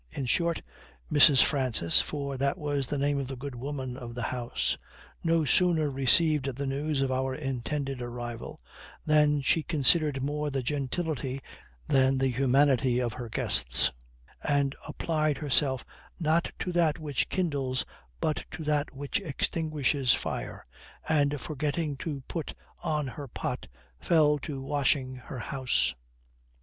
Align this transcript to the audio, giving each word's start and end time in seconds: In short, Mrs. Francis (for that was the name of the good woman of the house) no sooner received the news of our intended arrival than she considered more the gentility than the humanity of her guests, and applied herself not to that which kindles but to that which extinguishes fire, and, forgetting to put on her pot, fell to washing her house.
In 0.09 0.25
short, 0.25 0.63
Mrs. 1.13 1.43
Francis 1.43 2.01
(for 2.01 2.35
that 2.35 2.57
was 2.57 2.87
the 2.87 2.97
name 2.97 3.19
of 3.19 3.27
the 3.27 3.35
good 3.35 3.53
woman 3.53 3.95
of 3.97 4.15
the 4.15 4.23
house) 4.23 4.75
no 5.23 5.45
sooner 5.45 5.91
received 5.91 6.55
the 6.55 6.65
news 6.65 7.03
of 7.03 7.11
our 7.11 7.35
intended 7.35 8.01
arrival 8.01 8.59
than 9.05 9.41
she 9.41 9.61
considered 9.61 10.23
more 10.23 10.49
the 10.49 10.63
gentility 10.63 11.39
than 11.87 12.17
the 12.17 12.29
humanity 12.31 12.97
of 12.97 13.13
her 13.13 13.29
guests, 13.29 13.91
and 14.43 14.75
applied 14.87 15.37
herself 15.37 15.85
not 16.19 16.51
to 16.57 16.71
that 16.71 16.97
which 16.97 17.29
kindles 17.29 17.85
but 18.19 18.43
to 18.49 18.63
that 18.63 18.91
which 18.95 19.19
extinguishes 19.21 20.13
fire, 20.15 20.63
and, 21.07 21.39
forgetting 21.39 21.95
to 21.97 22.21
put 22.27 22.55
on 22.83 23.05
her 23.07 23.27
pot, 23.27 23.67
fell 23.99 24.39
to 24.39 24.63
washing 24.63 25.13
her 25.17 25.37
house. 25.37 25.93